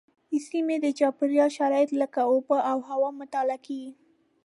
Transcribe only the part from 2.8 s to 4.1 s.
هوا مطالعه کېږي.